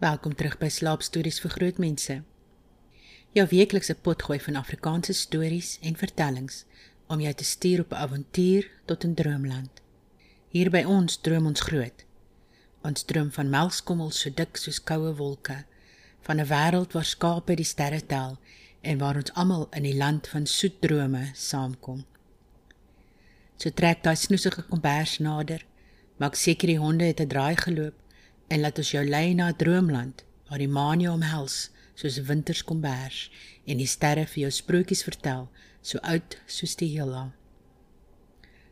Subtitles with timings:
[0.00, 2.14] Welkom terug by Slaapstories vir Grootmense.
[3.36, 6.62] Jou weeklikse potgooi van Afrikaanse stories en vertellings
[7.12, 9.82] om jou te stuur op 'n avontuur tot 'n droomland.
[10.48, 12.04] Hier by ons droom ons groot.
[12.82, 15.64] Ons droom van melkskommels so dik soos koue wolke,
[16.22, 18.38] van 'n wêreld waar skape die sterre tel
[18.80, 22.04] en waar ons almal in die land van soet drome saamkom.
[23.56, 25.64] So trek daai snoesige kombers nader,
[26.16, 27.94] maak seker die honde het 'n draai geloop
[28.50, 33.30] en laat ons jou lei na 'n droomland waar die maan jou omhels soos winterskombers
[33.64, 35.48] en die sterre vir jou sprokies vertel
[35.82, 37.32] so oud soos die heelal.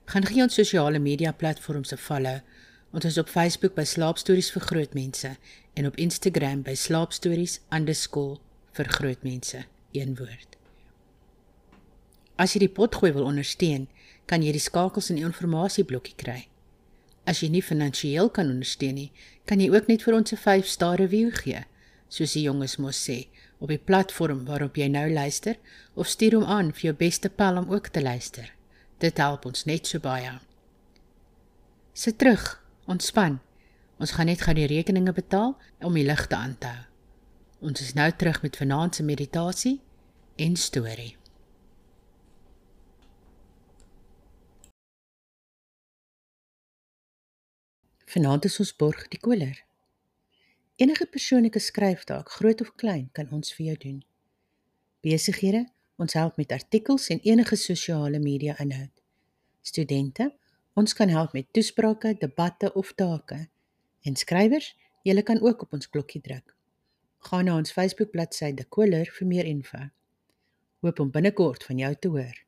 [0.08, 2.40] Gaan gee ons sosiale media platforms 'n follow.
[2.92, 5.36] Ons is op Facebook by Slaapstories vir Grootmense
[5.74, 10.56] en op Instagram by slaapstories_vir grootmense een woord.
[12.36, 13.88] As jy die potgooi wil ondersteun,
[14.26, 16.48] kan jy die skakels in die inligtingblokkie kry.
[17.28, 19.10] As jy nie finansiëel kan ondersteun nie,
[19.44, 21.64] kan jy ook net vir ons 'n 5-ster review gee,
[22.08, 23.28] soos die jonges mos sê,
[23.60, 25.56] op die platform waarop jy nou luister
[25.94, 28.52] of stuur hom aan vir jou beste pel om ook te luister.
[28.98, 30.38] Dit help ons net so baie.
[31.92, 33.40] Sit terug, ontspan.
[33.98, 36.84] Ons gaan net gou die rekeninge betaal om die ligte aan te hou.
[37.60, 39.80] Ons is nou terug met vanaand se meditasie
[40.36, 41.16] en storie.
[48.08, 49.58] Vanaand is ons borg die koler.
[50.80, 53.98] Enige persoonlike skryftaak, groot of klein, kan ons vir jou doen.
[55.04, 55.66] Besighede,
[56.00, 58.94] ons help met artikels en enige sosiale media inhoud.
[59.60, 60.30] Studente,
[60.72, 63.42] ons kan help met toesprake, debatte of take.
[64.08, 64.70] En skrywers,
[65.04, 66.56] julle kan ook op ons klokkie druk.
[67.28, 69.84] Gaan na ons Facebook bladsy De Koler vir meer info.
[70.80, 72.40] Hoop om binnekort van jou te hoor.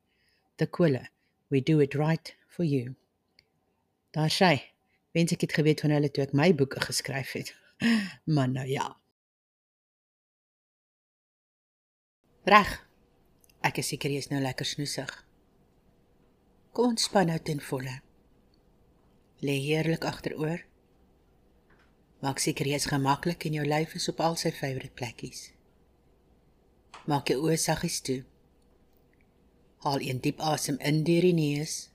[0.57, 1.11] De Koler,
[1.53, 2.95] we do it right for you.
[4.09, 4.55] Daar sê
[5.11, 7.55] Wens ek het geweet van hulle toe ek my boeke geskryf het.
[8.35, 8.87] Maar nou ja.
[12.47, 12.71] Reg.
[13.61, 15.11] Ek is seker jy is nou lekker snoesig.
[16.71, 17.99] Kom ontspan nou ten volle.
[19.45, 20.63] Lê heerlik agteroor.
[22.21, 25.51] Maak seker jy is gemaklik en jou lyf is op al sy favourite plekkies.
[27.09, 28.21] Maak jou oë saggies toe.
[29.83, 31.90] Haal 'n diep asem in deur die neus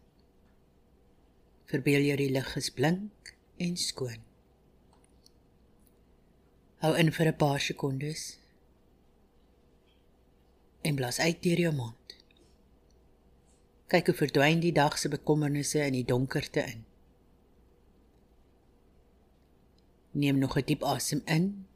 [1.66, 4.22] Verbeel jou die lig is blink en skoon.
[6.84, 8.38] Hou in vir 'n paar sekondes.
[10.82, 12.16] En blaas uit deur jou mond.
[13.86, 16.84] Kyk hoe verdwyn die dag se bekommernisse in die donkerte in.
[20.10, 21.66] Neem nog 'n diep asem in.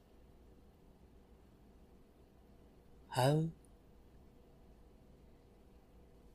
[3.07, 3.51] Hou.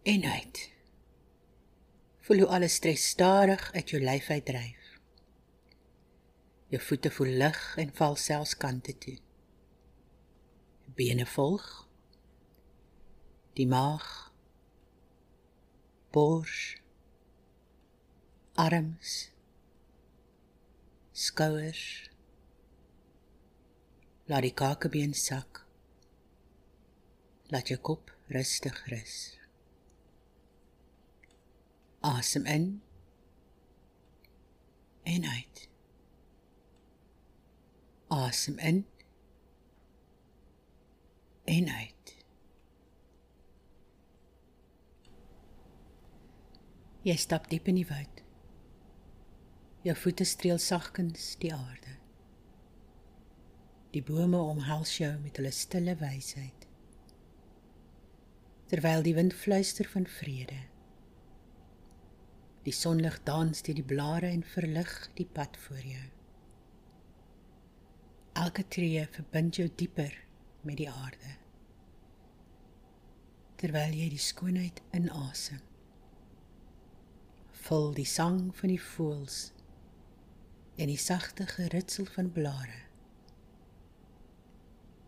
[0.03, 0.75] En uit.
[2.25, 4.86] Voel hoe alle stres stadig uit jou lyf uitdryf.
[6.74, 9.18] Jou voete voel lig en val selfs kante toe.
[10.97, 11.68] Bene volg.
[13.53, 14.08] Die maag.
[16.09, 16.81] Bors.
[18.53, 19.13] Arms.
[21.12, 21.86] Skouers.
[24.25, 25.62] Laat die kakebeen sak.
[27.53, 29.44] Laat jou kop rustig rus.
[32.05, 32.81] Asem in
[35.03, 35.69] en uit.
[38.07, 38.85] Asem in
[41.44, 42.17] en uit.
[47.01, 48.21] Jy stap diep in die woud.
[49.81, 51.97] Jou voete streel sagkens die aarde.
[53.97, 56.69] Die bome omhels jou met hulle stille wysheid.
[58.69, 60.61] Terwyl die wind fluister van vrede.
[62.65, 66.05] Die sonlig dans deur die blare en verlig die pad voor jou.
[68.41, 70.15] Elke tree verbind jou dieper
[70.65, 71.35] met die aarde.
[73.61, 75.61] Terwyl jy die skoonheid inasem,
[77.65, 79.37] vul die sang van die voëls
[80.75, 82.81] en die sagte geritsel van blare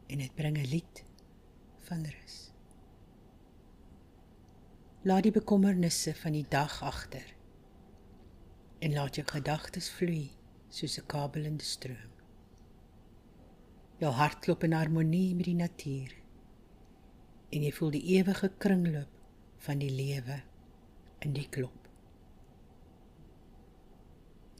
[0.07, 1.03] en dit bring 'n lied
[1.89, 2.38] van rus.
[5.01, 7.37] Laat die bekommernisse van die dag agter
[8.79, 10.29] en laat jou gedagtes vloei
[10.69, 12.12] soos 'n kabelende stroom.
[13.97, 16.13] Jou hart klop in harmonie met die natuur
[17.50, 19.13] en jy voel die ewige kringloop
[19.65, 20.41] van die lewe
[21.19, 21.88] in die klop.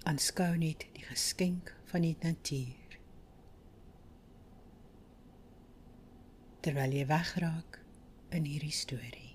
[0.04, 3.00] Aanskou net die geskenk van die natuur.
[6.64, 7.80] Terwyl jy wegraak
[8.30, 9.27] in hierdie storie.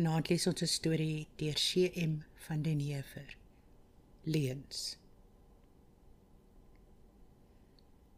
[0.00, 2.12] Vanaand lees ons 'n storie deur CM
[2.46, 3.36] van den Heever.
[4.24, 4.96] Leuns.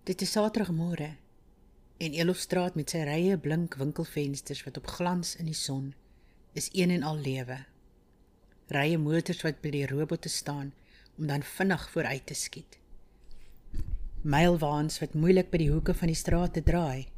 [0.05, 1.17] Dit is Saterdagmôre
[1.99, 5.95] en Elofstraat met sy rye blink winkelfensters wat op glans in die son
[6.53, 7.59] is een en al lewe.
[8.69, 10.73] Rye motors wat by die robotte staan
[11.19, 12.79] om dan vinnig vooruit te skiet.
[14.23, 17.09] Mylwaans wat moeilik by die hoeke van die straat te draai.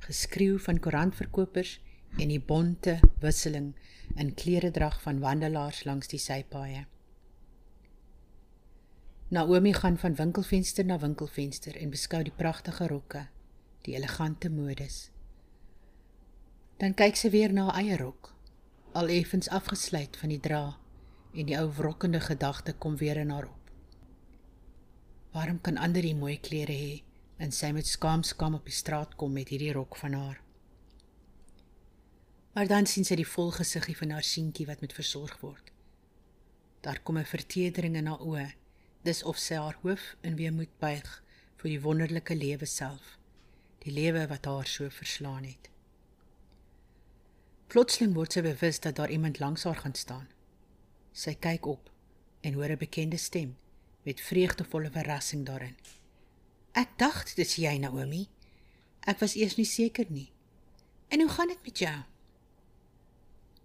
[0.00, 1.78] Geskreeu van koerantverkopers
[2.18, 3.74] en die bonte wisseling
[4.16, 6.86] in kleredrag van wandelaars langs die sypaaie.
[9.30, 13.28] Naomi gaan van winkelvenster na winkelvenster en beskou die pragtige rokke,
[13.86, 15.10] die elegante modes.
[16.82, 18.32] Dan kyk sy weer na haar eie rok,
[18.98, 20.64] al effens afgesluit van die dra
[21.30, 23.70] en die ou wrokkende gedagte kom weer in haar op.
[25.30, 26.94] Waarom kan ander die mooi klere hê
[27.38, 30.40] en sy met skaam skaam op die straat kom met hierdie rok van haar?
[32.52, 35.70] Maar dan sien sy die vol gesiggie van haar seentjie wat met versorg word.
[36.80, 38.52] Daar kom 'n vertedering in haar oë.
[39.02, 41.22] Dis of sy haar hoof in weemoed buig
[41.56, 43.18] vir die wonderlike lewe self,
[43.78, 45.70] die lewe wat haar so verslaan het.
[47.66, 50.28] Plotseling word sy bewus dat daar iemand langs haar gaan staan.
[51.12, 51.90] Sy kyk op
[52.40, 53.56] en hoor 'n bekende stem
[54.02, 55.76] met vreugdevolle verrassing daarin.
[56.72, 58.28] "Ek dacht dit is jy, Naomi.
[59.00, 60.32] Ek was eers nie seker nie.
[61.08, 62.04] En hoe gaan dit met jou?"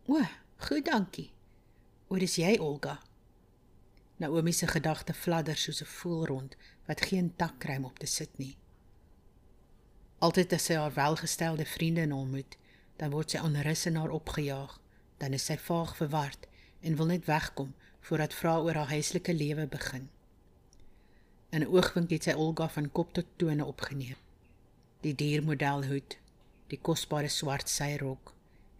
[0.07, 0.21] O,
[0.57, 1.31] goed, dankie.
[2.07, 2.99] O, dis jy, Olga.
[4.21, 6.55] Naomi se gedagte fladder soos 'n voël rond
[6.85, 8.57] wat geen tak kry om op te sit nie.
[10.19, 12.57] Altyd as sy haar welgestelde vriende ontmoet,
[12.95, 14.79] dan word sy onrus in haar opgejaag,
[15.17, 16.47] dan is sy vaag verward
[16.81, 20.09] en wil net wegkom voordat vra oor haar huislike lewe begin.
[21.49, 24.17] In 'n oogwink het sy Olga van kop tot tone opgeneem.
[25.01, 26.17] Die diermodelhoed,
[26.67, 28.34] die kosbare swart syrok,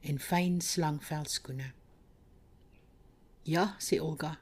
[0.05, 1.71] en fyn slangveldskoene.
[3.45, 4.35] Ja, sê Olga.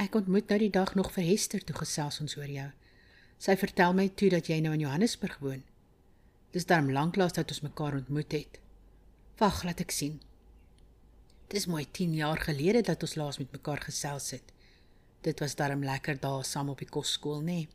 [0.00, 2.68] Ek ontmoet nou die dag nog vir Hester toe gesels ons oor jou.
[3.40, 5.62] Sy vertel my toe dat jy nou in Johannesburg woon.
[6.54, 8.58] Dis darm lanklaas dat ons mekaar ontmoet het.
[9.38, 10.18] Wag, laat ek sien.
[11.50, 14.52] Dis mooi 10 jaar gelede dat ons laas met mekaar gesels het.
[15.26, 17.62] Dit was darm lekker dae saam op die kosskool, nê?
[17.64, 17.68] Nee.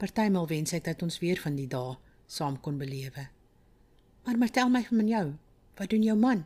[0.00, 1.98] Partymal wens ek dat ons weer van die dae
[2.30, 3.26] saam kon belewe.
[4.24, 5.26] Maar maar tel my van jou.
[5.80, 6.42] Wat doen jou man?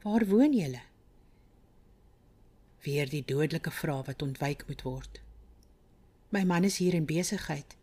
[0.00, 0.80] Waar woon julle?
[2.80, 5.20] Weer die dodelike vraag wat ontwyk moet word.
[6.32, 7.76] My man is hier in besigheid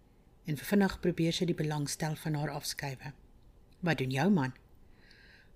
[0.49, 3.13] en vinnig probeer sy die belangstel van haar afskuiwe.
[3.85, 4.57] Wat doen jou man?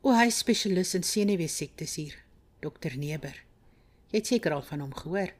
[0.05, 2.15] O, hy is spesialis in senuweesiektes hier,
[2.61, 3.41] dokter Neber.
[4.13, 5.33] Jy het seker al van hom gehoor.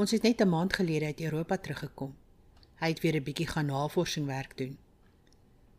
[0.00, 2.16] Ons het net 'n maand gelede uit Europa teruggekom.
[2.80, 4.78] Hy het weer 'n bietjie gaan navorsing werk doen.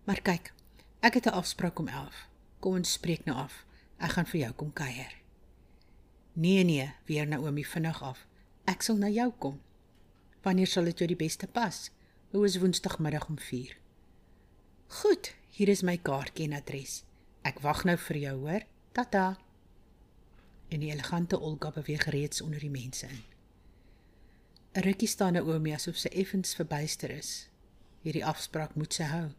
[0.06, 0.54] Maar kyk,
[1.02, 2.30] ek het 'n afspraak om 11.
[2.62, 3.64] Kom ons spreek nou af.
[3.98, 5.14] Ek gaan vir jou kom kuier.
[6.38, 8.22] Nee nee, weer Naomi vinnig af.
[8.70, 9.56] Ek sal na jou kom.
[10.46, 11.90] Wanneer sal dit jou die beste pas?
[12.32, 13.74] Hoe is Woensdagmiddag om 4?
[15.02, 17.02] Goed, hier is my kaartjie en adres.
[17.42, 18.68] Ek wag nou vir jou, hoor.
[18.94, 19.26] Tata.
[20.70, 23.24] En die elegante Olga beweeg reeds onder die mense in.
[24.78, 27.50] 'n Rukkie staan Naomi asof sy effens verbuister is.
[28.06, 29.34] Hierdie afspraak moet sy hou.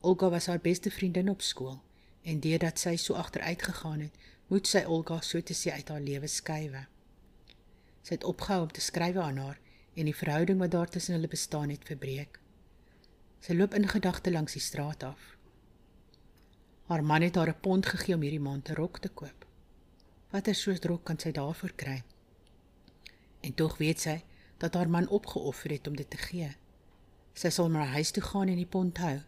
[0.00, 1.80] Olga was haar beste vriendin op skool
[2.24, 4.16] en deurdat sy so agteruit gegaan het,
[4.48, 6.86] moet sy Olga so te sê uit haar lewe skuwe.
[8.04, 9.60] Sy het opgehou om te skryf aan haar
[9.94, 12.40] en die verhouding wat daar tussen hulle bestaan het verbreek.
[13.44, 15.34] Sy loop in gedagte langs die straat af.
[16.88, 19.46] Haar man het haar 'n pond gegee om hierdie maand 'n rok te koop.
[20.30, 22.02] Watter soort rok kan sy daarvoor kry?
[23.40, 24.22] En tog weet sy
[24.58, 26.56] dat haar man opgeoffer het om dit te gee.
[27.34, 29.20] Sy sal maar huis toe gaan en die pond hou.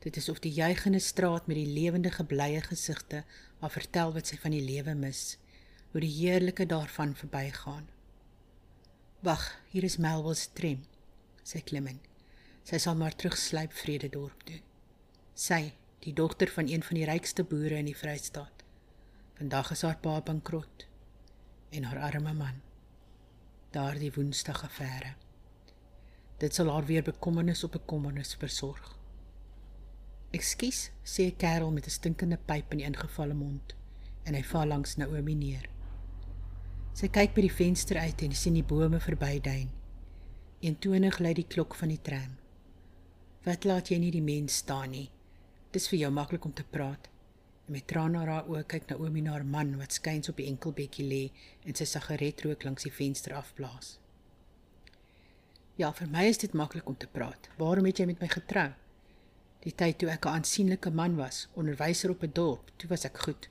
[0.00, 3.24] Dit is of die juigende straat met die lewendige blye gesigte
[3.60, 5.36] haar vertel wat sy van die lewe mis,
[5.92, 7.88] hoe die heerlike daarvan verbygaan.
[9.20, 10.86] Wag, hier is Melville se tram.
[11.44, 11.98] Sy klim in.
[12.64, 14.60] Sy sal maar terugsluip Vrededorp toe.
[15.36, 18.64] Sy, die dogter van een van die rykste boere in die Vrystaat.
[19.36, 20.86] Vandag is haar pa bankrot
[21.76, 22.62] en haar arme man.
[23.76, 25.12] Daardie Woensdag affære.
[26.40, 28.99] Dit sal haar weer bekommernis op bekommernis versorg.
[30.32, 33.74] "Ekskuus," sê 'n kerel met 'n stinkende pyp in die ingevalle mond
[34.24, 35.68] en hy val langs Naomi neer.
[36.94, 39.70] Sy kyk by die venster uit en sien die bome verbyduin.
[40.60, 42.36] Eentonig lui die klok van die tram.
[43.44, 45.10] "Wat laat jy nie die mens staan nie?
[45.72, 47.08] Dis vir jou maklik om te praat."
[47.66, 50.46] En met trane in haar oë kyk Naomi na haar man wat skuins op die
[50.46, 51.30] enkelbedjie lê
[51.64, 53.98] en sy sigaret rook langs die venster afblaas.
[55.76, 57.48] "Ja, vir my is dit maklik om te praat.
[57.58, 58.72] Waarom het jy met my getrou?"
[59.60, 63.18] Die tyd toe ek 'n aansienlike man was, onderwyser op 'n dorp, toe was ek
[63.18, 63.48] goed.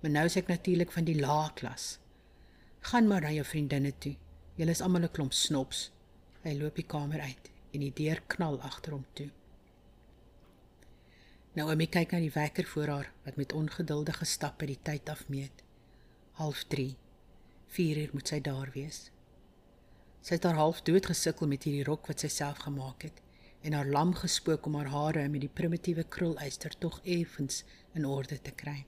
[0.00, 1.98] Maar nou is ek natuurlik van die lae klas.
[2.80, 4.16] Gaan maar na jou vriendinne toe.
[4.56, 5.90] Julle is almal 'n klomp snops.
[6.42, 9.30] Hy loop die kamer uit en die deur knal agter hom toe.
[11.52, 15.62] Naomi kyk na die wekker voor haar wat met ongeduldige stappe die tyd afmeet.
[16.32, 16.96] 03:30.
[17.66, 19.10] 4 uur moet sy daar wees.
[20.20, 23.23] Sy het haar half dood gesukkel met hierdie rok wat sy self gemaak het
[23.64, 27.62] en haar lam gespook om haar hare met die primitiewe krulyster tog effens
[27.96, 28.82] in orde te kry.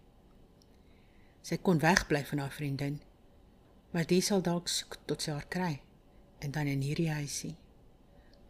[1.41, 2.99] Sy kon wegbly van haar vriendin,
[3.91, 5.73] maar dit sal dalk soek tot sy haar kry
[6.45, 7.55] en dan in hierdie huisie.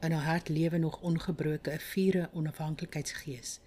[0.02, 3.60] In haar hart lewe nog ongebroke 'n vure onafhanklikheidsgees,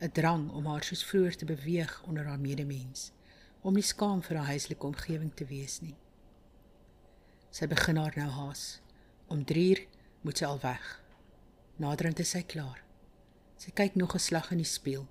[0.00, 3.12] 'n drang om haar soos vroeër te beweeg onder haar medemens,
[3.60, 5.96] om nie skaam vir haar huislike omgewing te wees nie.
[7.50, 8.80] Sy begin haar nou haas.
[9.26, 9.86] Om 3uur
[10.20, 11.02] moet sy al weg.
[11.78, 12.80] Naderend is sy klaar.
[13.62, 15.06] Sy kyk nog 'n slag in die spieël,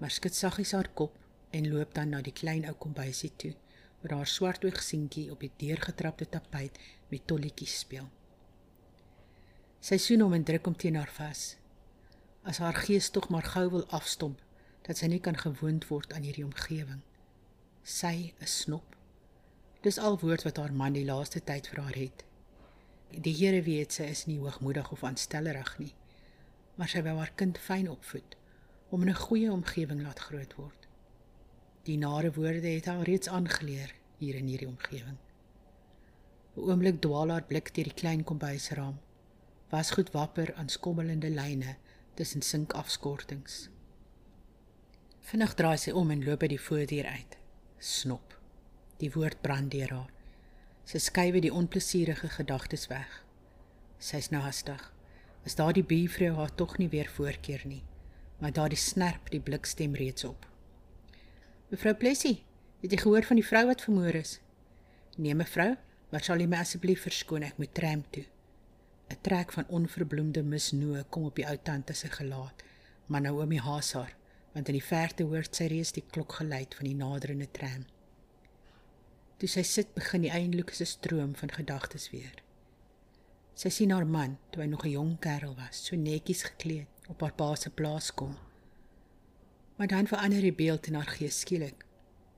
[0.00, 1.18] maar skud saggies haar kop
[1.50, 3.54] en loop dan na die klein ou kombuisie toe
[4.00, 8.08] waar haar swart oog seentjie op die deurgetrapte tapijt met tolletjies speel.
[9.80, 11.56] Sy sien hom en druk hom teen haar vas.
[12.42, 14.40] As haar gees tog maar gou wil afstomp
[14.82, 17.02] dat sy nie kan gewoond word aan hierdie omgewing.
[17.82, 18.96] Sy is snop.
[19.82, 22.24] Dis al woord wat haar man die laaste tyd vir haar het.
[23.12, 25.92] Die Here weet sy is nie hoogmoedig of aanstellerig nie,
[26.80, 28.36] maar sy wou haar kind fyn opvoed
[28.88, 30.88] om in 'n goeie omgewing laat groot word.
[31.84, 35.18] Die nare woorde het haar reeds aangeleer hier in hierdie omgewing.
[36.56, 38.98] 'n Oomblik dwaal haar blik deur die klein kombuisraam.
[39.68, 41.76] Was goed wapper aan skommelende lyne
[42.14, 43.68] tussen sinkafskortings.
[45.20, 47.36] Vinnig draai sy om en loop by die voordeur uit.
[47.78, 48.38] Snop.
[48.96, 50.12] Die woord brand deur haar.
[50.84, 53.22] Sy skuif die onplesierige gedagtes weg.
[53.98, 54.92] Sy's hastig.
[55.44, 57.82] Is daardie buurvrou haar tog nie weer voorkeer nie,
[58.38, 60.46] maar daardie snerp die blikstem reeds op.
[61.70, 62.44] Mevrou Plessie,
[62.82, 64.40] het jy gehoor van die vrou wat vermoor is?
[65.16, 65.74] Nee, mevrou,
[66.10, 68.24] maar sal jy my asseblief verskoon, ek moet tram toe.
[69.12, 72.62] 'n Trek van onverbloemde misnoë kom op die ou tante se gelaat,
[73.06, 74.14] maar Naomi haas haar,
[74.54, 77.84] want in die verte hoor sy reeds die klokgeluid van die naderende tram.
[79.42, 82.36] Toe sy sit, begin die eindelike stroom van gedagtes weer.
[83.58, 87.20] Sy sien haar man, toe hy nog 'n jong kerel was, so netjies gekleed op
[87.26, 88.36] haar pa se plaas kom
[89.76, 91.84] Maar dan verander die beeld in haar gees skielik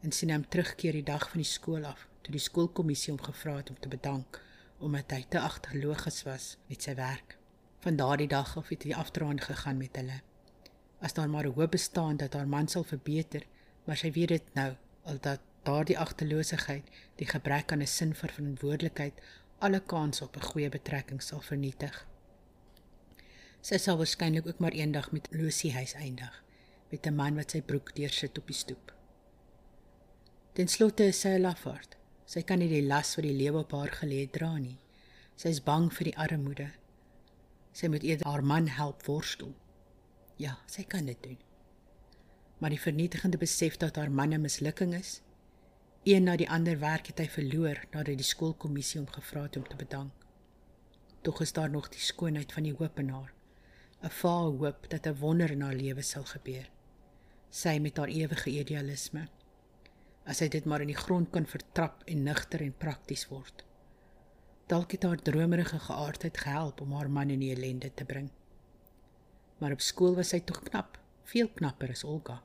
[0.00, 3.58] en sien hom terugkeer die dag van die skool af, toe die skoolkommissie hom gevra
[3.60, 4.40] het om te bedank
[4.80, 7.36] omdat hy te agterloogs was met sy werk.
[7.84, 10.22] Van daardie dag af het hy afdraand gegaan met hulle.
[11.00, 13.44] As daar maar hoop bestaan dat haar man sal verbeter,
[13.84, 14.72] maar sy weet dit nou,
[15.04, 19.20] al dat daardie agterloosigheid, die gebrek aan 'n sin vir verantwoordelikheid,
[19.58, 22.06] alle kans op 'n goeie betrekking sal vernietig.
[23.60, 26.44] Sy sal waarskynlik ook maar eendag met Lucy huis eindig
[26.90, 28.94] met 'n man wat sy broek deursit op die stoep.
[30.52, 31.96] Ten slotte is sy 'n lafaard.
[32.24, 34.78] Sy kan nie die las wat die lewe op haar gelê dra nie.
[35.36, 36.70] Sy is bang vir die armoede.
[37.72, 39.54] Sy moet eerder haar man help worstel.
[40.36, 41.38] Ja, sy kan dit doen.
[42.58, 45.20] Maar die vernietigende besef dat haar man 'n mislukking is,
[46.04, 49.68] een na die ander werk het hy verloor nadat die skoolkommissie hom gevra het om
[49.68, 50.12] te bedank.
[51.22, 53.32] Tog is daar nog die skoonheid van die hoop in haar.
[54.02, 56.68] 'n Vaal hoop dat 'n wonder in haar lewe sal gebeur
[57.54, 59.28] sy met haar ewige idealisme.
[60.26, 63.62] As hy dit maar in die grond kan vertrap en nigter en prakties word.
[64.72, 68.30] Dalk het haar dromerige geaardheid gehelp om haar man in die ellende te bring.
[69.60, 70.98] Maar op skool was sy tog knap,
[71.30, 72.40] veel knapper as Olga.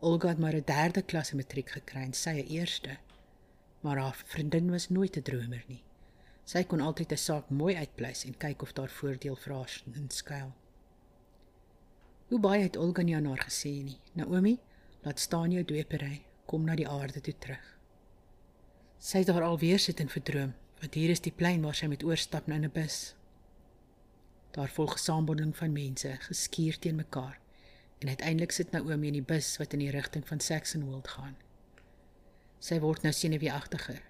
[0.00, 2.98] Olga het maar 'n derde klas matriek gekry en sy 'n eerste.
[3.80, 5.82] Maar haar vriendin was nooit 'n dromer nie.
[6.44, 10.52] Sy kon altyd 'n saak mooi uitpleis en kyk of daar voordeel vir haar inskuil.
[12.28, 13.98] Hoe baie het Olga nie aan haar gesê nie.
[14.12, 14.58] Naomi,
[15.02, 17.78] laat staan jou dwepery, kom na die aarde toe terug.
[18.98, 22.04] Sy het daar alweer sit en verdroom, want hier is die plein waar sy met
[22.04, 23.14] oorstap na 'n bus.
[24.50, 27.39] Daar volg saambonding van mense, geskuur teen mekaar.
[28.00, 31.36] En uiteindelik sit Naomi in die bus wat in die rigting van Saxonwold gaan.
[32.60, 34.00] Sy word nou senuweeagtiger.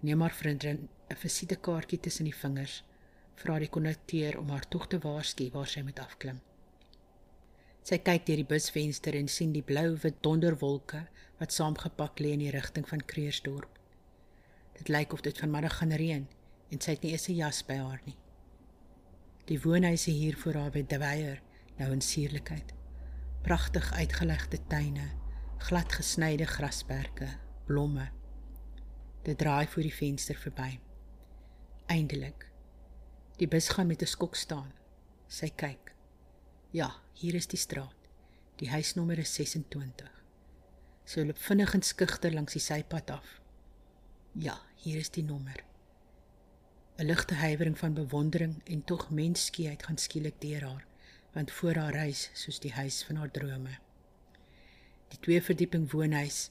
[0.00, 2.82] Neem maar vriendin 'n visitekaartjie tussen die vingers,
[3.34, 6.40] vra die kondukteur om haar tog te waarsku waar sy moet afklim.
[7.82, 11.06] Sy kyk deur die busvenster en sien die blou-wit donderwolke
[11.38, 13.78] wat saamgepak lê in die rigting van Kreursdorp.
[14.78, 16.26] Dit lyk of dit vanmiddag gaan reën
[16.70, 18.16] en sy het nie eens 'n jas by haar nie.
[19.46, 21.42] Die woonhuise hier voor haar by De Weyer
[21.76, 22.75] nou in suurlikheid.
[23.46, 25.04] Pragtig uitgelegde tuine,
[25.58, 27.28] glad gesnyde grasperke,
[27.64, 28.08] blomme.
[29.22, 30.80] Dit draai voor die venster verby.
[31.86, 32.48] Eindelik.
[33.38, 34.72] Die bus gaan met 'n skok staan.
[35.26, 35.94] Sy kyk.
[36.70, 38.10] Ja, hier is die straat.
[38.56, 40.10] Die huisnommer is 26.
[41.04, 43.40] Sy loop vinnig en skugter langs die sypad af.
[44.32, 45.64] Ja, hier is die nommer.
[46.98, 50.85] 'n Ligte huiwering van bewondering en tog mensskieheid gaan skielik deur haar,
[51.36, 53.74] want voor haar reis soos die huis van haar drome.
[55.12, 56.50] Die twee verdieping woonhuis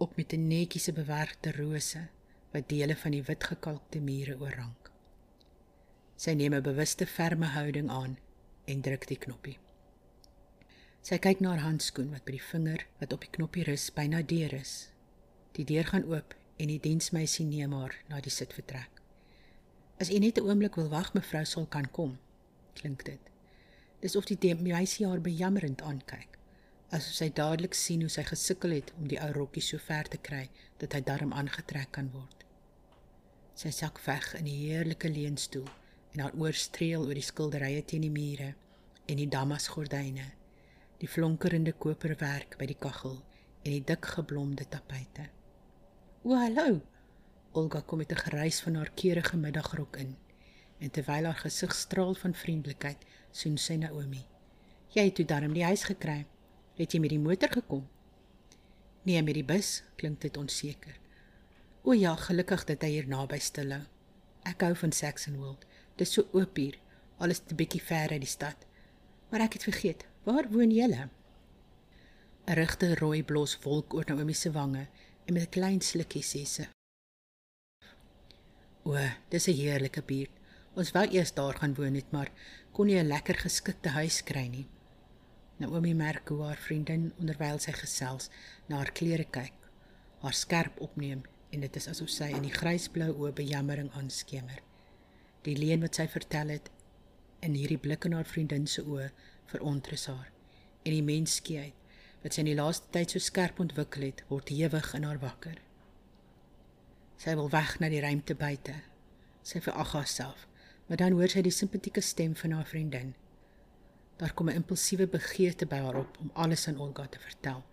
[0.00, 2.08] op met 'n netjiese bewerkte rose
[2.52, 4.90] wat dele van die wit gekalkte mure oorrank.
[6.16, 8.16] Sy neem 'n bewuste ferme houding aan
[8.64, 9.58] en druk die knoppie.
[11.00, 14.22] Sy kyk na haar handskoen wat by die vinger wat op die knoppie rus byna
[14.22, 14.88] deur is.
[15.52, 19.02] Die deur gaan oop en die diensmeisie neem haar na die sitvertrek.
[20.00, 22.18] As u net 'n oomblik wil wag, mevrou sal kan kom,
[22.72, 23.33] klink dit.
[24.04, 26.34] Dis of die meisie haar bejammerend aankyk
[26.94, 30.18] asof sy dadelik sien hoe sy gesukkel het om die ou rokkie so ver te
[30.28, 30.44] kry
[30.82, 32.44] dat hy darm aangetrek kan word.
[33.58, 35.66] Sy sak weg in die heerlike leunstoel
[36.14, 38.52] en haar oor streel oor die skilderye teen die mure
[39.10, 40.26] en die damas gordyne,
[41.00, 43.16] die flonkerende koperwerk by die kaggel
[43.64, 45.30] en die dik geblomde tapyte.
[46.22, 46.82] "O, hallo."
[47.54, 50.16] Olga kom met 'n geruis van haar keurige middagrok in
[50.78, 54.26] en terwyl haar gesig straal van vriendelikheid, soen sy Naomi.
[54.94, 56.26] "Jy het toe darm die huis gekry."
[56.74, 57.84] Het jy met die motor gekom?
[59.06, 60.96] Nee, met die bus, klink dit onseker.
[61.84, 63.84] O ja, gelukkig dat hy hier naby stilhou.
[64.48, 65.66] Ek hou van Saxonwold.
[65.94, 66.78] Dit is so oop hier,
[67.22, 68.66] alles te bietjie ver uit die stad.
[69.30, 71.08] Maar ek het vergeet, waar woon julle?
[72.46, 74.86] 'n Regte rooi blos wolk oor Naomi se wange
[75.26, 76.66] en met 'n klein slukkie sê sy:
[78.84, 78.98] "O,
[79.30, 80.34] dis 'n heerlike buurt.
[80.74, 82.30] Ons wou eers daar gaan woon het, maar
[82.72, 84.66] kon nie 'n lekker geskikte huis kry nie."
[85.56, 88.30] Naomi merk hoe haar vriendin onderwyl sy gesels
[88.66, 89.54] na haar klere kyk,
[90.20, 94.62] haar skerp opneem en dit is asof sy in die grysblou oë bejammering aanskemer.
[95.42, 96.70] Die leen wat sy vertel het
[97.40, 99.10] in hierdie blik in haar vriendin se oë
[99.52, 100.30] verontrus haar
[100.84, 101.74] en die menskeheid
[102.24, 105.58] wat sy in die laaste tyd so skerp ontwikkel het, word hewig in haar wakker.
[107.20, 108.78] Sy wil weg na die ruimte buite.
[109.44, 110.46] Sy verag haarself,
[110.86, 113.14] maar dan hoor sy die simpatieke stem van haar vriendin.
[114.16, 117.64] Daar kom 'n impulsiewe begeerte by haar op om alles aan Olga te vertel,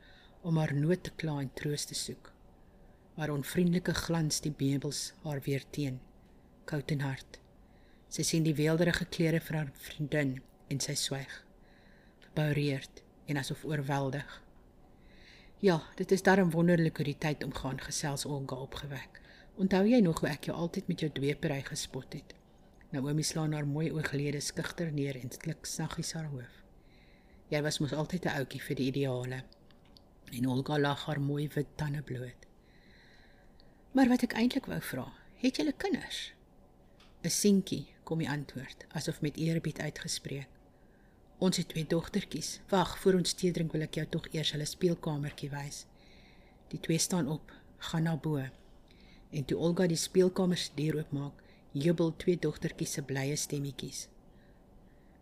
[0.42, 2.32] om haar nood te kla en troos te soek.
[3.16, 6.00] Maar onvriendelike glans die meubels haar weer teen,
[6.66, 7.40] koud en hard.
[8.08, 11.46] Sy sien die weelderige klere van haar vriendin en sy swyg,
[12.20, 14.44] verboureerd en asof oorweldig.
[15.60, 19.22] Ja, dit is darem wonderlik hoe die tyd omgaan, gesels Olga opgewek.
[19.56, 22.41] Onthou jy nog hoe ek jou altyd met jou dweepery gespot het?
[22.92, 26.56] Naomi slaan haar mooi ooglede skugter neer en klik saggies haar hoof.
[27.52, 29.44] Jy was mos altyd 'n ouetjie vir die ideale.
[30.32, 32.48] En Olga lag haar mooi wit tande bloot.
[33.92, 36.34] Maar wat ek eintlik wou vra, het julle kinders?
[37.24, 40.48] 'n Seentjie, kom die antwoord, asof met eerbied uitgespreek.
[41.38, 42.60] Ons het twee dogtertjies.
[42.70, 45.86] Wag, voor ons tee drink wil ek jou tog eers hulle speelkamertjie wys.
[46.68, 48.44] Die twee staan op, gaan na bo.
[49.32, 51.34] En toe Olga die speelkamer se deur oopmaak,
[51.72, 54.08] jubel twee dogtertjies se blye stemmetjies.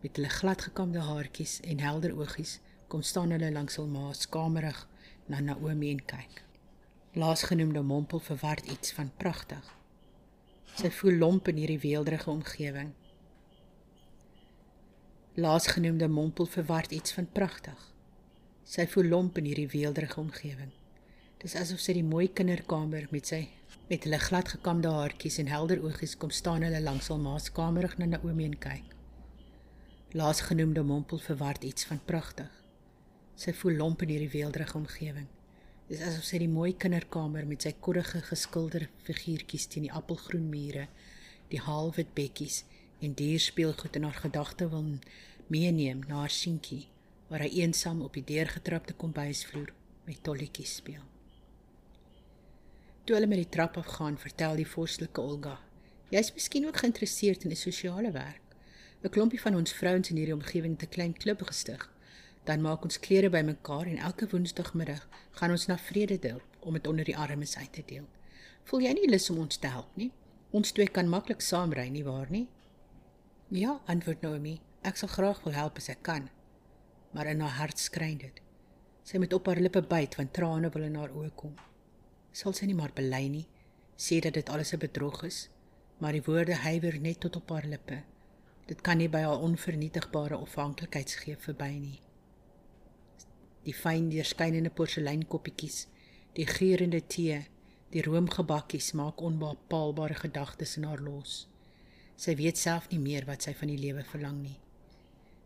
[0.02, 2.60] Met hulle gladgekamde haartjies en helder oogies
[2.90, 4.80] kom staan hulle langs hul ma skamerig
[5.30, 6.42] na Naomi en kyk.
[7.14, 9.76] Laasgenoemde mompel verward iets van pragtig.
[10.80, 12.96] Sy voel lomp in hierdie weelderige omgewing.
[15.38, 17.86] Laasgenoemde mompel verward iets van pragtig.
[18.64, 20.74] Sy voel lomp in hierdie weelderige omgewing.
[21.42, 23.46] Dis asof sy die mooi kinderkamer met sy
[23.90, 27.98] met hulle gladgekamde haartjies en helder oogies kom staan hulle langs hul ma se kamerig
[27.98, 28.96] na Naomi en kyk.
[30.20, 32.52] Laasgenoemde mompel verward iets van pragtig.
[33.36, 35.28] Sy voel lomp in hierdie weelderige omgewing.
[35.90, 40.86] Dis asof sy die mooi kinderkamer met sy koddige geskilderde figuurtjies teen die appelgroen mure,
[41.50, 42.62] die halwit bekkies
[43.02, 44.86] en dierspeelgoed in haar gedagte wil
[45.50, 46.86] meeneem na haar seentjie
[47.30, 49.74] waar hy eensaam op die deurgetrapte kombuisvloer
[50.06, 51.09] met tolletjies speel.
[53.10, 55.56] Toe hulle met die trap afgaan, vertel die vorslike Olga:
[56.14, 58.42] "Jy's miskien ook geïnteresseerd in die sosiale werk.
[59.04, 61.90] 'n Klompie van ons vrouens in hierdie omgewing het 'n klein klub gestig.
[62.44, 67.06] Dan maak ons klere bymekaar en elke woensdagmiddag gaan ons na Vrededorp om dit onder
[67.06, 68.06] die armes uit te deel.
[68.64, 70.12] Voel jy nie lus om ons te help nie?
[70.52, 72.48] Ons twee kan maklik saamry, nie waar nie?"
[73.48, 74.62] "Ja," antwoord Naomi.
[74.82, 76.30] "Ek sal graag wil help as ek kan."
[77.12, 78.42] Maar in haar hart skryn dit.
[79.04, 81.56] Sy moet op haar lippe byt want trane wil in haar oë kom.
[82.40, 83.48] Sal sy nie maar bely nie,
[84.00, 85.50] sê dat dit alles 'n bedrog is,
[86.00, 87.98] maar die woorde huiwer net tot op haar lippe.
[88.68, 92.00] Dit kan nie by haar onvernietigbare afhanklikheidsgeef verby nie.
[93.64, 95.88] Die fyn deurskynende porseleinkoppietjies,
[96.34, 97.42] die geurende tee,
[97.90, 101.48] die roomgebakkies maak onbepaalbare gedagtes in haar los.
[102.16, 104.60] Sy weet self nie meer wat sy van die lewe verlang nie.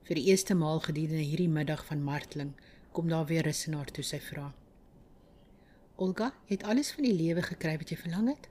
[0.04, 2.54] Vir die eerste maal gedurende hierdie middag van marteling
[2.92, 4.54] kom daar weer rus in haar toe sy vra.
[6.02, 8.48] Olga, jy het alles van die lewe gekry wat jy verlang het?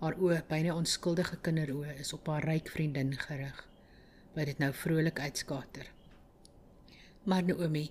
[0.00, 3.58] Haar oë, byna onskuldige kinderoë, is op haar ryk vriendin gerig,
[4.32, 5.90] wat dit nou vrolik uitskater.
[7.28, 7.90] Maar Naomi,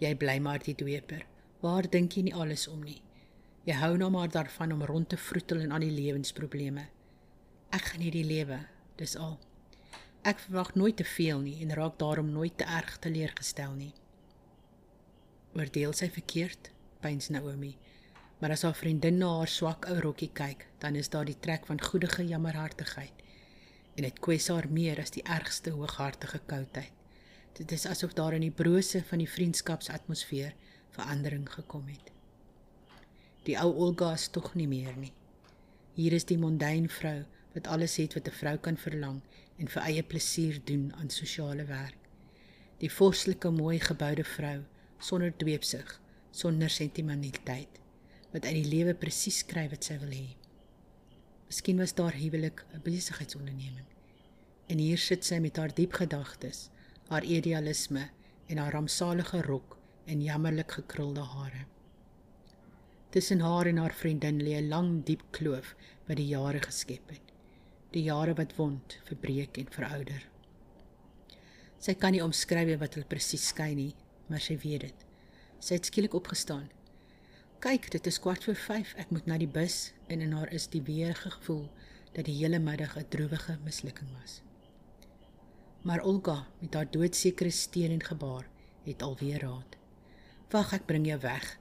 [0.00, 1.26] jy bly maar die dweper.
[1.60, 3.02] Waar dink jy nie alles om nie?
[3.68, 6.86] Jy hou nou maar daarvan om rond te vroetel in al die lewensprobleme.
[7.76, 8.62] Ek geniet die lewe,
[8.96, 9.36] dis al.
[10.24, 13.92] Ek verwag nooit te veel nie en raak daarom nooit te erg teleurgestel nie.
[15.56, 16.70] Oordeel sy verkeerd,
[17.04, 17.74] pyns Naomi.
[18.38, 21.66] Maar as haar vriendin na haar swak ou rokkie kyk, dan is daar die trek
[21.66, 23.22] van goedige jammerhartigheid.
[23.96, 26.92] En dit kwes haar meer as die ergste hooghartige koudheid.
[27.56, 30.52] Dit is asof daar in die brose van die vriendskapsatmosfeer
[30.92, 32.12] verandering gekom het.
[33.48, 35.12] Die ou Olga is tog nie meer nie.
[35.96, 37.22] Hier is die mondyn vrou
[37.54, 39.22] wat alles het wat 'n vrou kan verlang
[39.56, 41.96] en vir eie plesier doen aan sosiale werk.
[42.78, 44.60] Die vorslike mooi geboude vrou
[44.98, 47.80] sonder dweepsig, sonder sentimentaliteit
[48.36, 50.26] wat uit die lewe presies skryf wat sy wil hê.
[51.48, 53.86] Miskien was daar huwelik 'n besigheidsonderneming.
[54.68, 56.68] En hier sit sy met haar diep gedagtes,
[57.08, 58.10] haar idealisme
[58.46, 61.64] en haar rampsalige rok en jammerlik gekrulde hare.
[63.10, 65.74] Tussen haar en haar vriendin lê 'n lang, diep kloof
[66.06, 67.32] wat die jare geskep het.
[67.90, 70.28] Die jare wat wond, verbreek en verouder.
[71.78, 73.94] Sy kan nie omskryf wat hulle presies skei nie,
[74.26, 75.06] maar sy weet dit.
[75.58, 76.75] Sy het skielik opgestaan.
[77.56, 78.90] Kyk, dit is kwart voor 5.
[79.00, 81.62] Ek moet na die bus en in haar is die weerige gevoel
[82.12, 84.42] dat die hele middag 'n droewige mislukking was.
[85.82, 88.48] Maar Olga met haar doodsekere steen en gebaar
[88.84, 89.76] het alweer raad.
[90.50, 91.58] Wag, ek bring jou weg.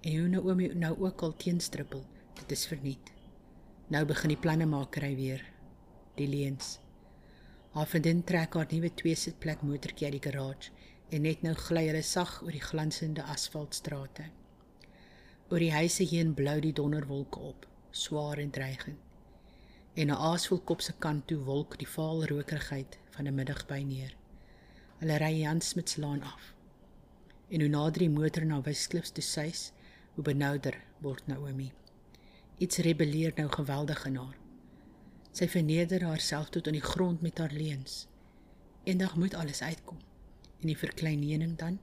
[0.00, 3.12] En hoe Naomi nou ook al teenstrippel, dit is verniet.
[3.88, 5.44] Nou begin die planne maak hy weer.
[6.14, 6.78] Die leens.
[7.70, 10.70] Haar vriendin trek haar nuwe twee-sitplek motortjie uit die garage
[11.10, 14.30] en net nou gly hulle sag oor die glansende asfaltstrate.
[15.50, 18.98] Oor die huise heen blou die donderwolke op, swaar en dreigend.
[19.94, 23.82] En 'n aasvol kop se kant toe wolk die vaal rokerigheid van 'n middag by
[23.82, 24.16] neer.
[24.98, 26.54] Hulle ry Jans met slaan af
[27.48, 29.68] en hoe nader die motor na Wesklifs toe sys,
[30.14, 31.70] hoe benouder word Naomi.
[32.58, 34.36] Iets rebelleer nou geweldig in haar.
[35.34, 38.06] Sy verneder haarself tot aan die grond met haar leuns.
[38.84, 39.98] Eendag moet alles uitkom.
[40.60, 41.78] En die verkleining dan?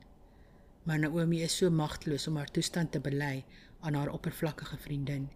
[0.83, 3.43] Maar Naomi is so magteloos om haar toestand te bely
[3.79, 5.29] aan haar oppervlakkige vriendin.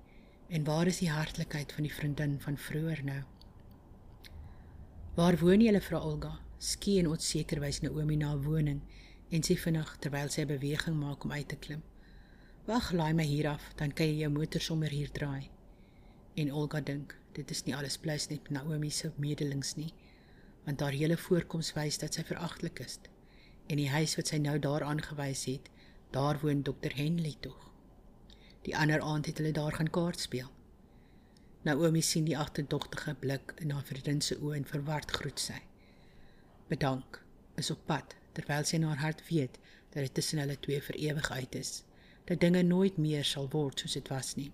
[0.47, 3.21] En waar is die hartlikheid van die vriendin van vroeër nou?
[5.15, 6.33] Waar woon jy, vra Olga?
[6.57, 8.81] Skien onseker wys Naomi na 'n woning
[9.29, 11.83] en sê vinnig terwyl sy 'n beweging maak om uit te klim.
[12.65, 15.49] Wag, laai my hier af, dan kan jy jou motor sommer hier draai.
[16.35, 19.93] En Olga dink, dit is nie alles plus net Naomi se medelings nie,
[20.65, 22.99] want haar hele voorkoms wys dat sy veragtelik is.
[23.67, 25.69] En die huis wat sy nou daar aangewys het,
[26.11, 27.71] daar woon dokter Henley tog.
[28.65, 30.51] Die ander aand het hulle daar gaan kaart speel.
[31.65, 35.57] Naomi sien die agterdogtige blik in haar vriendin se oë en verward groet sy.
[36.69, 37.21] Bedank,
[37.55, 39.57] is op pad terwyl sy in haar hart weet
[39.93, 41.71] dat dit tussen hulle twee vir ewig uit is,
[42.29, 44.51] dat dinge nooit meer sal word soos dit was nie.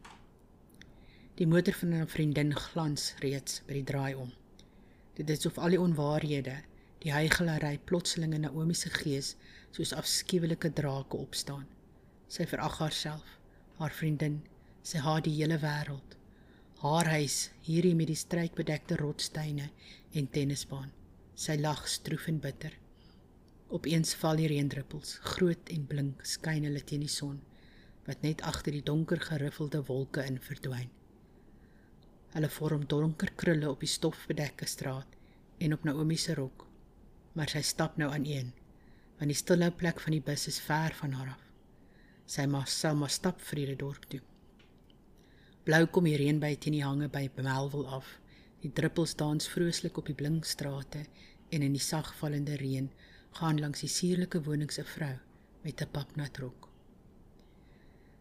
[1.40, 4.32] Die motor van 'n vriendin glans reeds by die draai om.
[5.16, 6.62] Dit is of al die onwaarhede,
[7.02, 9.36] die heigelary plotseling in Naomi se gees
[9.74, 11.66] soos afskuwelike drake opstaan.
[12.30, 13.38] Sy verag haarself,
[13.80, 14.42] haar vriendin,
[14.86, 16.18] sy haat die hele wêreld.
[16.82, 19.70] Haar huis, hierdie met die struikbedekte rotsteine
[20.18, 20.90] en tennisbaan.
[21.36, 22.74] Sy lag stroef en bitter.
[23.72, 27.40] Opeens val die reendruppels, groot en blink, skyn hulle teen die son
[28.08, 30.90] wat net agter die donker geriffelde wolke in verdwyn.
[32.34, 35.18] Hulle vorm donker krulle op die stofbedekte straat
[35.62, 36.66] en op Naomi se rok.
[37.34, 38.52] Maar sy stap nou aan een,
[39.20, 41.44] want die stilhou plek van die bus is ver van haar af.
[42.26, 44.22] Sy mas sou maar stap vrede dorp toe.
[45.64, 48.08] Blou kom die reën by teen die hange by Melville af.
[48.64, 51.06] Die druppels dans vrooslik op die blink strate
[51.52, 52.90] en in die sagvallende reën
[53.40, 55.14] gaan langs die suurlike woning se vrou
[55.64, 56.70] met 'n papnat rok.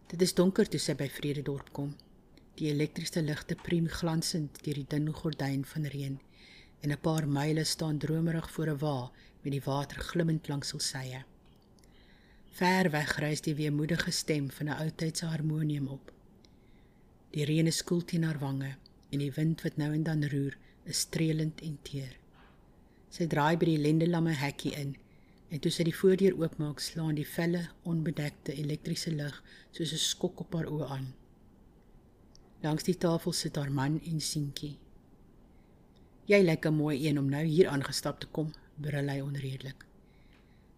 [0.07, 1.95] Dit is donker toe sy by Vrededorp kom.
[2.55, 6.19] Die elektriese ligte priem glansend deur die dun gordyn van reën
[6.81, 10.79] en 'n paar myle staan dromerig voor 'n wa met die water glimmend langs hul
[10.79, 11.23] sye.
[12.51, 16.11] Ver weg reis die weemoedige stem van 'n oudtydse harmonium op.
[17.31, 18.75] Die reën is koel teen haar wange
[19.09, 22.17] en die wind wat nou en dan roer, is streelend en teer.
[23.09, 24.95] Sy draai by die lendelamme hekkie in
[25.51, 30.39] en toe sy die voordeur oopmaak, slaan die felle, onbedekte elektriese lig soos 'n skok
[30.39, 31.13] op haar oë aan.
[32.63, 34.77] Langs die tafel sit haar man en seentjie.
[36.27, 39.85] "Jy lyk 'n mooi een om nou hier aangestap te kom," brul hy onredelik.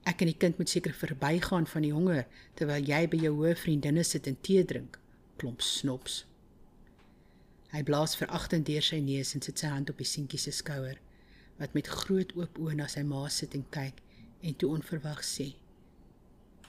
[0.04, 3.56] "Ek en die kind moet seker verbygaan van die honger terwyl jy by jou hoë
[3.56, 5.00] vriendinne sit en tee drink,"
[5.38, 6.26] klomp snops.
[7.72, 11.00] Hy blaas veragtend deur sy neus en sit sy hand op die seentjie se skouer
[11.58, 14.02] wat met groot oop oë na sy ma sit en kyk
[14.42, 15.56] en toe onverwags sê: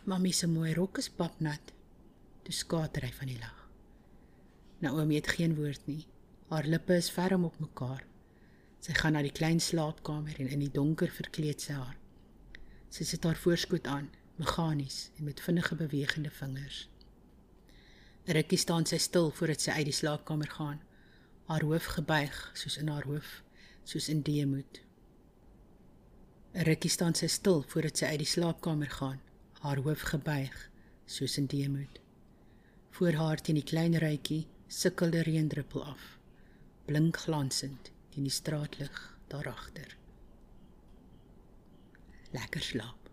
[0.04, 1.72] "Mamy se mooi rok is papnat."
[2.44, 3.68] Toe skater hy van die lag.
[4.80, 6.06] Naomi het geen woord nie.
[6.48, 8.04] Haar lippe is ferm op mekaar.
[8.84, 11.94] Sy gaan na die klein slaapkamer en in die donker verkleed sy haar.
[12.92, 16.82] Sy sit haar voorskoot aan, meganies en met vinnige bewegende vingers.
[18.28, 20.82] Rukkie staan sy stil voordat sy uit die slaapkamer gaan,
[21.48, 23.30] haar hoof gebuig soos in haar hoof,
[23.88, 24.82] soos in deemoed.
[26.68, 29.24] Rukkie staan sy stil voordat sy uit die slaapkamer gaan,
[29.64, 30.60] haar hoof gebuig
[31.08, 32.02] soos in deemoed.
[32.98, 36.06] Voor haar teen die klein ruitjie sukkelde reendruppel af,
[36.84, 39.96] blink glansend teen die straatlig daar agter.
[42.30, 43.03] Lekker slaap.